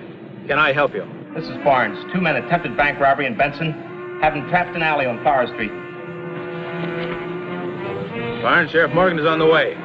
Can 0.50 0.60
I 0.60 0.74
help 0.74 0.94
you? 0.94 1.08
This 1.34 1.46
is 1.46 1.56
Barnes. 1.64 1.98
Two 2.14 2.20
men 2.20 2.36
attempted 2.36 2.76
bank 2.76 3.00
robbery 3.00 3.26
in 3.26 3.38
Benson. 3.38 3.72
Have 4.22 4.34
them 4.34 4.50
trapped 4.50 4.76
in 4.76 4.84
alley 4.84 5.06
on 5.06 5.22
Flower 5.22 5.48
Street. 5.48 5.72
Barnes, 8.42 8.70
Sheriff 8.72 8.94
Morgan 8.94 9.18
is 9.18 9.26
on 9.26 9.40
the 9.40 9.46
way. 9.46 9.76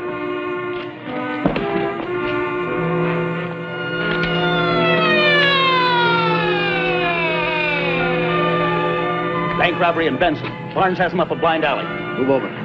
Bank 9.56 9.78
robbery 9.78 10.08
in 10.08 10.18
Benson. 10.18 10.48
Barnes 10.74 10.98
has 10.98 11.12
him 11.12 11.20
up 11.20 11.30
a 11.30 11.36
blind 11.36 11.64
alley. 11.64 11.84
Move 12.18 12.30
over. 12.30 12.61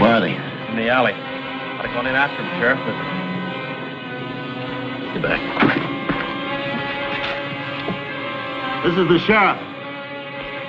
Where 0.00 0.14
are 0.14 0.20
they? 0.20 0.34
In 0.70 0.76
the 0.76 0.88
alley. 0.88 1.12
I'd 1.12 1.86
have 1.86 1.94
gone 1.94 2.06
in 2.06 2.14
after 2.14 2.42
them, 2.42 2.50
Sheriff, 2.60 2.78
but 2.84 2.94
Get 5.14 5.22
back. 5.22 5.40
This 8.84 8.92
is 8.98 9.08
the 9.08 9.18
sheriff. 9.20 9.58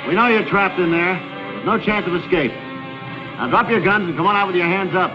We 0.08 0.16
know 0.16 0.28
you're 0.28 0.46
trapped 0.48 0.80
in 0.80 0.92
there. 0.92 1.20
There's 1.54 1.66
no 1.66 1.78
chance 1.78 2.08
of 2.08 2.16
escape. 2.16 2.52
Now 2.52 3.50
drop 3.50 3.70
your 3.70 3.82
guns 3.82 4.08
and 4.08 4.16
come 4.16 4.26
on 4.26 4.36
out 4.36 4.48
with 4.48 4.56
your 4.56 4.66
hands 4.66 4.96
up. 4.96 5.12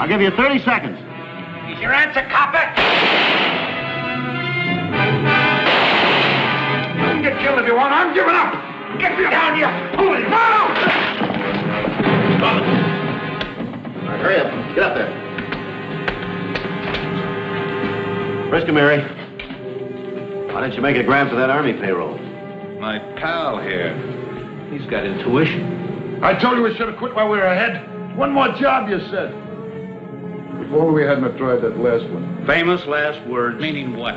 I'll 0.00 0.08
give 0.08 0.20
you 0.20 0.30
30 0.30 0.64
seconds. 0.64 0.98
Is 1.72 1.80
your 1.80 1.92
answer, 1.92 2.26
copper? 2.30 3.19
Get 7.40 7.48
killed 7.48 7.58
if 7.60 7.66
you 7.66 7.74
want. 7.74 7.92
I'm 7.92 8.14
giving 8.14 8.34
up. 8.34 8.52
Get 8.98 9.18
me 9.18 9.24
down 9.24 9.56
here. 9.56 9.70
Holy 9.96 10.22
no! 10.22 10.36
All 14.00 14.08
right, 14.08 14.20
hurry 14.20 14.40
up. 14.40 14.74
Get 14.74 14.84
up 14.84 14.94
there. 14.94 15.10
Frisk 18.50 18.66
Mary. 18.68 19.00
Why 20.52 20.60
didn't 20.62 20.74
you 20.74 20.82
make 20.82 20.96
a 20.96 21.04
grab 21.04 21.28
for 21.28 21.36
that 21.36 21.50
Army 21.50 21.72
payroll? 21.74 22.18
My 22.80 22.98
pal 23.16 23.60
here. 23.60 23.94
He's 24.70 24.88
got 24.90 25.06
intuition. 25.06 26.22
I 26.22 26.34
told 26.38 26.56
you 26.56 26.64
we 26.64 26.74
should 26.76 26.88
have 26.88 26.98
quit 26.98 27.14
while 27.14 27.28
we 27.28 27.38
were 27.38 27.44
ahead. 27.44 28.16
One 28.16 28.32
more 28.32 28.48
job, 28.54 28.88
you 28.88 29.00
said. 29.10 29.32
Before 30.58 30.92
we 30.92 31.02
hadn't 31.02 31.36
tried 31.38 31.62
that 31.62 31.78
last 31.78 32.04
one. 32.12 32.44
Famous 32.46 32.84
last 32.86 33.24
words. 33.28 33.60
Meaning 33.60 33.96
what? 33.96 34.16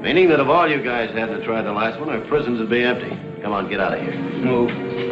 Meaning 0.00 0.28
that 0.28 0.40
if 0.40 0.46
all 0.46 0.68
you 0.68 0.82
guys 0.82 1.10
had 1.14 1.26
to 1.26 1.44
try 1.44 1.62
the 1.62 1.72
last 1.72 1.98
one, 1.98 2.10
our 2.10 2.20
prisons 2.28 2.60
would 2.60 2.70
be 2.70 2.82
empty. 2.82 3.10
Come 3.42 3.52
on, 3.52 3.68
get 3.68 3.80
out 3.80 3.94
of 3.94 4.00
here. 4.00 4.14
Move. 4.14 5.05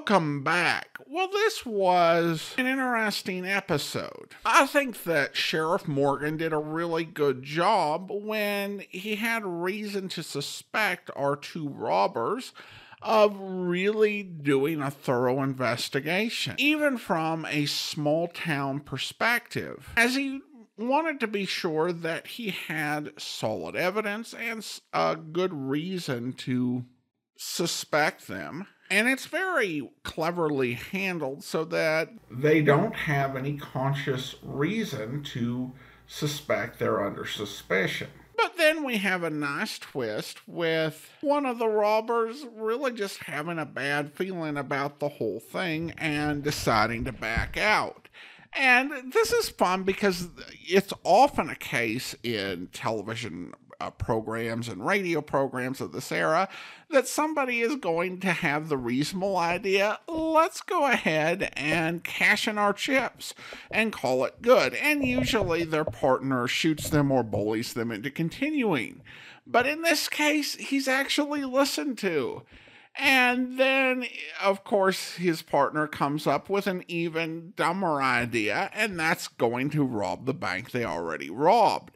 Welcome 0.00 0.42
back. 0.42 0.96
Well, 1.06 1.28
this 1.28 1.66
was 1.66 2.54
an 2.56 2.66
interesting 2.66 3.44
episode. 3.44 4.34
I 4.46 4.64
think 4.66 5.04
that 5.04 5.36
Sheriff 5.36 5.86
Morgan 5.86 6.38
did 6.38 6.54
a 6.54 6.58
really 6.58 7.04
good 7.04 7.42
job 7.42 8.10
when 8.10 8.82
he 8.88 9.16
had 9.16 9.44
reason 9.44 10.08
to 10.08 10.22
suspect 10.22 11.10
our 11.14 11.36
two 11.36 11.68
robbers 11.68 12.54
of 13.02 13.36
really 13.38 14.22
doing 14.22 14.80
a 14.80 14.90
thorough 14.90 15.42
investigation, 15.42 16.54
even 16.56 16.96
from 16.96 17.44
a 17.44 17.66
small 17.66 18.28
town 18.28 18.80
perspective, 18.80 19.90
as 19.98 20.14
he 20.14 20.40
wanted 20.78 21.20
to 21.20 21.26
be 21.26 21.44
sure 21.44 21.92
that 21.92 22.26
he 22.26 22.48
had 22.48 23.12
solid 23.20 23.76
evidence 23.76 24.32
and 24.32 24.66
a 24.94 25.14
good 25.14 25.52
reason 25.52 26.32
to 26.32 26.86
suspect 27.36 28.28
them. 28.28 28.66
And 28.90 29.08
it's 29.08 29.26
very 29.26 29.88
cleverly 30.02 30.72
handled 30.72 31.44
so 31.44 31.64
that 31.66 32.10
they 32.30 32.60
don't 32.60 32.94
have 32.94 33.36
any 33.36 33.56
conscious 33.56 34.34
reason 34.42 35.22
to 35.24 35.72
suspect 36.08 36.78
they're 36.78 37.04
under 37.04 37.24
suspicion. 37.24 38.08
But 38.36 38.56
then 38.56 38.84
we 38.84 38.96
have 38.98 39.22
a 39.22 39.30
nice 39.30 39.78
twist 39.78 40.48
with 40.48 41.10
one 41.20 41.46
of 41.46 41.58
the 41.58 41.68
robbers 41.68 42.46
really 42.56 42.92
just 42.92 43.24
having 43.24 43.58
a 43.58 43.66
bad 43.66 44.12
feeling 44.12 44.56
about 44.56 44.98
the 44.98 45.08
whole 45.10 45.40
thing 45.40 45.92
and 45.98 46.42
deciding 46.42 47.04
to 47.04 47.12
back 47.12 47.56
out. 47.56 48.08
And 48.52 49.12
this 49.12 49.32
is 49.32 49.48
fun 49.48 49.84
because 49.84 50.28
it's 50.66 50.92
often 51.04 51.48
a 51.48 51.54
case 51.54 52.16
in 52.22 52.68
television 52.72 53.52
uh, 53.80 53.90
programs 53.90 54.68
and 54.68 54.86
radio 54.86 55.20
programs 55.20 55.80
of 55.80 55.92
this 55.92 56.12
era 56.12 56.48
that 56.90 57.08
somebody 57.08 57.60
is 57.60 57.76
going 57.76 58.18
to 58.20 58.32
have 58.32 58.68
the 58.68 58.76
reasonable 58.76 59.36
idea 59.36 59.98
let's 60.08 60.60
go 60.60 60.86
ahead 60.86 61.52
and 61.56 62.04
cash 62.04 62.46
in 62.48 62.58
our 62.58 62.72
chips 62.72 63.34
and 63.70 63.92
call 63.92 64.24
it 64.24 64.42
good. 64.42 64.74
And 64.74 65.04
usually 65.04 65.64
their 65.64 65.84
partner 65.84 66.46
shoots 66.46 66.88
them 66.90 67.10
or 67.10 67.22
bullies 67.22 67.72
them 67.72 67.90
into 67.90 68.10
continuing. 68.10 69.02
But 69.46 69.66
in 69.66 69.82
this 69.82 70.08
case, 70.08 70.54
he's 70.56 70.88
actually 70.88 71.44
listened 71.44 71.98
to. 71.98 72.42
And 72.96 73.58
then, 73.58 74.04
of 74.42 74.64
course, 74.64 75.14
his 75.14 75.42
partner 75.42 75.86
comes 75.86 76.26
up 76.26 76.50
with 76.50 76.66
an 76.66 76.84
even 76.88 77.52
dumber 77.56 78.02
idea, 78.02 78.68
and 78.74 78.98
that's 78.98 79.28
going 79.28 79.70
to 79.70 79.84
rob 79.84 80.26
the 80.26 80.34
bank 80.34 80.70
they 80.70 80.84
already 80.84 81.30
robbed 81.30 81.92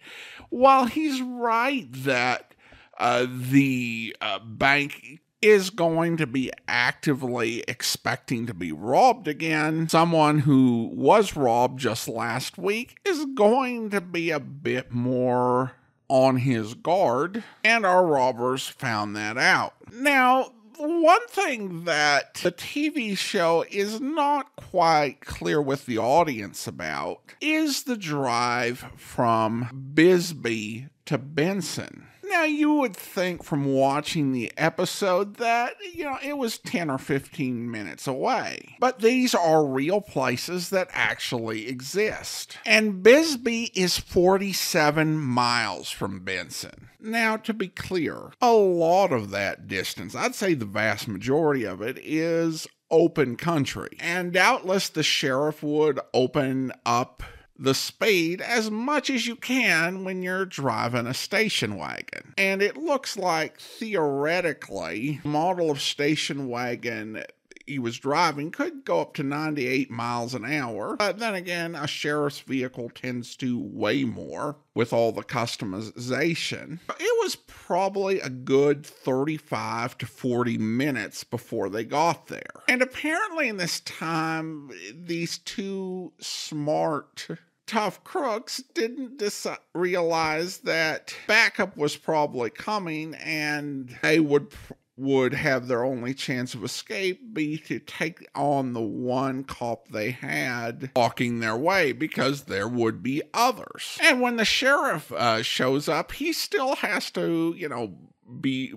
while 0.50 0.86
he's 0.86 1.20
right 1.22 1.86
that 1.90 2.54
uh, 2.98 3.26
the 3.28 4.16
uh, 4.20 4.38
bank 4.38 5.20
is 5.42 5.68
going 5.68 6.16
to 6.16 6.26
be 6.26 6.50
actively 6.66 7.62
expecting 7.68 8.46
to 8.46 8.54
be 8.54 8.72
robbed 8.72 9.28
again, 9.28 9.88
someone 9.88 10.38
who 10.40 10.90
was 10.94 11.36
robbed 11.36 11.78
just 11.78 12.08
last 12.08 12.56
week 12.56 12.96
is 13.04 13.26
going 13.34 13.90
to 13.90 14.00
be 14.00 14.30
a 14.30 14.40
bit 14.40 14.90
more 14.90 15.72
on 16.08 16.38
his 16.38 16.74
guard, 16.74 17.44
and 17.62 17.84
our 17.84 18.06
robbers 18.06 18.68
found 18.68 19.14
that 19.16 19.36
out. 19.36 19.74
Now, 19.92 20.52
one 20.78 21.26
thing 21.28 21.84
that 21.84 22.34
the 22.34 22.52
TV 22.52 23.16
show 23.16 23.64
is 23.70 24.00
not 24.00 24.54
quite 24.56 25.20
clear 25.20 25.60
with 25.60 25.86
the 25.86 25.98
audience 25.98 26.66
about 26.66 27.20
is 27.40 27.84
the 27.84 27.96
drive 27.96 28.86
from 28.96 29.92
Bisbee 29.94 30.88
to 31.06 31.18
Benson. 31.18 32.06
Now, 32.34 32.42
you 32.42 32.74
would 32.74 32.96
think 32.96 33.44
from 33.44 33.64
watching 33.64 34.32
the 34.32 34.52
episode 34.56 35.36
that, 35.36 35.74
you 35.94 36.02
know, 36.02 36.18
it 36.20 36.36
was 36.36 36.58
10 36.58 36.90
or 36.90 36.98
15 36.98 37.70
minutes 37.70 38.08
away. 38.08 38.74
But 38.80 38.98
these 38.98 39.36
are 39.36 39.64
real 39.64 40.00
places 40.00 40.70
that 40.70 40.88
actually 40.90 41.68
exist. 41.68 42.58
And 42.66 43.04
Bisbee 43.04 43.70
is 43.76 44.00
47 44.00 45.16
miles 45.16 45.92
from 45.92 46.24
Benson. 46.24 46.88
Now, 46.98 47.36
to 47.36 47.54
be 47.54 47.68
clear, 47.68 48.32
a 48.42 48.52
lot 48.52 49.12
of 49.12 49.30
that 49.30 49.68
distance, 49.68 50.16
I'd 50.16 50.34
say 50.34 50.54
the 50.54 50.64
vast 50.64 51.06
majority 51.06 51.62
of 51.62 51.80
it, 51.80 52.00
is 52.02 52.66
open 52.90 53.36
country. 53.36 53.96
And 54.00 54.32
doubtless 54.32 54.88
the 54.88 55.04
sheriff 55.04 55.62
would 55.62 56.00
open 56.12 56.72
up 56.84 57.22
the 57.58 57.74
speed 57.74 58.40
as 58.40 58.70
much 58.70 59.10
as 59.10 59.26
you 59.26 59.36
can 59.36 60.04
when 60.04 60.22
you're 60.22 60.44
driving 60.44 61.06
a 61.06 61.14
station 61.14 61.76
wagon. 61.76 62.34
And 62.36 62.62
it 62.62 62.76
looks 62.76 63.16
like 63.16 63.60
theoretically, 63.60 65.20
model 65.24 65.70
of 65.70 65.80
station 65.80 66.48
wagon 66.48 67.22
he 67.66 67.78
was 67.78 67.98
driving 67.98 68.50
could 68.50 68.84
go 68.84 69.00
up 69.00 69.14
to 69.14 69.22
98 69.22 69.90
miles 69.90 70.34
an 70.34 70.44
hour. 70.44 70.96
But 70.96 71.18
then 71.18 71.34
again, 71.34 71.74
a 71.74 71.86
sheriff's 71.86 72.40
vehicle 72.40 72.90
tends 72.90 73.36
to 73.36 73.58
weigh 73.58 74.04
more 74.04 74.56
with 74.74 74.92
all 74.92 75.12
the 75.12 75.22
customization. 75.22 76.80
It 77.00 77.24
was 77.24 77.36
probably 77.36 78.20
a 78.20 78.28
good 78.28 78.84
35 78.84 79.98
to 79.98 80.06
40 80.06 80.58
minutes 80.58 81.24
before 81.24 81.68
they 81.68 81.84
got 81.84 82.26
there. 82.26 82.62
And 82.68 82.82
apparently, 82.82 83.48
in 83.48 83.56
this 83.56 83.80
time, 83.80 84.70
these 84.92 85.38
two 85.38 86.12
smart 86.18 87.26
tough 87.66 88.04
crooks 88.04 88.62
didn't 88.74 89.16
dis- 89.18 89.46
realize 89.74 90.58
that 90.58 91.14
backup 91.26 91.76
was 91.76 91.96
probably 91.96 92.50
coming 92.50 93.14
and 93.14 93.96
they 94.02 94.20
would 94.20 94.48
would 94.96 95.34
have 95.34 95.66
their 95.66 95.84
only 95.84 96.14
chance 96.14 96.54
of 96.54 96.62
escape 96.62 97.34
be 97.34 97.58
to 97.58 97.78
take 97.80 98.28
on 98.34 98.72
the 98.72 98.80
one 98.80 99.42
cop 99.42 99.88
they 99.88 100.12
had 100.12 100.90
walking 100.94 101.40
their 101.40 101.56
way 101.56 101.92
because 101.92 102.42
there 102.42 102.68
would 102.68 103.02
be 103.02 103.22
others. 103.32 103.98
And 104.02 104.20
when 104.20 104.36
the 104.36 104.44
sheriff 104.44 105.10
uh, 105.12 105.42
shows 105.42 105.88
up, 105.88 106.12
he 106.12 106.32
still 106.32 106.76
has 106.76 107.10
to, 107.12 107.54
you 107.56 107.68
know, 107.68 107.94
be 108.40 108.72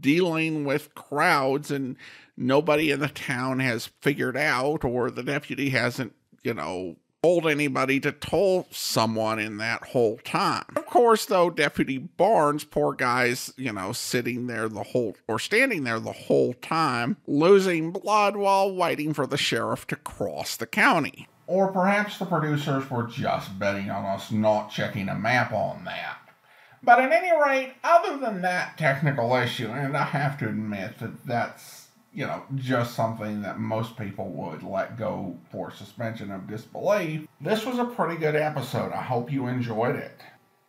dealing 0.00 0.64
with 0.64 0.94
crowds 0.94 1.70
and 1.70 1.96
nobody 2.36 2.90
in 2.90 3.00
the 3.00 3.08
town 3.08 3.58
has 3.58 3.86
figured 4.00 4.36
out 4.36 4.84
or 4.84 5.10
the 5.10 5.22
deputy 5.22 5.70
hasn't, 5.70 6.14
you 6.42 6.54
know, 6.54 6.96
told 7.22 7.46
anybody 7.46 7.98
to 8.00 8.12
toll 8.12 8.66
someone 8.70 9.38
in 9.38 9.58
that 9.58 9.82
whole 9.88 10.18
time. 10.18 10.64
Of 10.76 10.86
course, 10.86 11.26
though, 11.26 11.50
Deputy 11.50 11.98
Barnes, 11.98 12.64
poor 12.64 12.94
guy's, 12.94 13.52
you 13.56 13.72
know, 13.72 13.92
sitting 13.92 14.46
there 14.46 14.68
the 14.68 14.82
whole, 14.82 15.16
or 15.26 15.38
standing 15.38 15.84
there 15.84 15.98
the 15.98 16.12
whole 16.12 16.54
time, 16.54 17.16
losing 17.26 17.90
blood 17.90 18.36
while 18.36 18.74
waiting 18.74 19.12
for 19.12 19.26
the 19.26 19.36
sheriff 19.36 19.86
to 19.88 19.96
cross 19.96 20.56
the 20.56 20.66
county. 20.66 21.28
Or 21.46 21.72
perhaps 21.72 22.18
the 22.18 22.26
producers 22.26 22.90
were 22.90 23.04
just 23.04 23.58
betting 23.58 23.90
on 23.90 24.04
us 24.04 24.30
not 24.30 24.70
checking 24.70 25.08
a 25.08 25.14
map 25.14 25.52
on 25.52 25.84
that. 25.84 26.18
But 26.82 27.00
at 27.00 27.10
any 27.12 27.32
rate, 27.40 27.74
other 27.82 28.18
than 28.18 28.42
that 28.42 28.78
technical 28.78 29.34
issue, 29.34 29.68
and 29.68 29.96
I 29.96 30.04
have 30.04 30.38
to 30.38 30.48
admit 30.48 30.98
that 30.98 31.26
that's 31.26 31.85
you 32.16 32.26
know, 32.26 32.42
just 32.54 32.94
something 32.94 33.42
that 33.42 33.58
most 33.58 33.94
people 33.98 34.30
would 34.30 34.62
let 34.62 34.96
go 34.96 35.36
for 35.52 35.70
suspension 35.70 36.32
of 36.32 36.48
disbelief. 36.48 37.28
This 37.42 37.66
was 37.66 37.78
a 37.78 37.84
pretty 37.84 38.18
good 38.18 38.34
episode. 38.34 38.90
I 38.90 39.02
hope 39.02 39.30
you 39.30 39.46
enjoyed 39.48 39.96
it. 39.96 40.18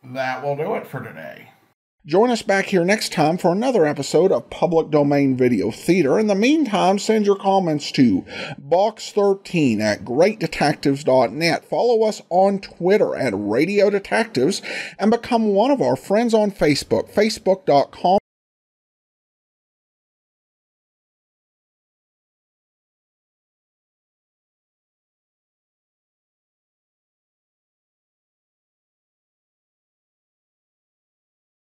That 0.03 0.43
will 0.43 0.57
do 0.57 0.75
it 0.75 0.86
for 0.86 1.01
today. 1.01 1.47
Join 2.05 2.31
us 2.31 2.41
back 2.41 2.65
here 2.65 2.83
next 2.83 3.13
time 3.13 3.38
for 3.38 3.53
another 3.53 3.86
episode 3.86 4.29
of 4.31 4.49
Public 4.49 4.89
Domain 4.89 5.38
Video 5.38 5.71
Theater. 5.71 6.19
In 6.19 6.27
the 6.27 6.36
meantime, 6.36 6.99
send 6.99 7.25
your 7.25 7.38
comments 7.38 7.93
to 7.93 8.25
box13 8.62 9.79
at 9.79 10.03
greatdetectives.net. 10.03 11.65
Follow 11.69 12.03
us 12.03 12.21
on 12.29 12.60
Twitter 12.60 13.15
at 13.15 13.33
Radio 13.36 13.89
Detectives 13.89 14.62
and 14.99 15.12
become 15.12 15.53
one 15.53 15.71
of 15.71 15.81
our 15.81 15.95
friends 15.95 16.33
on 16.33 16.51
Facebook, 16.51 17.10
facebook.com 17.13 18.19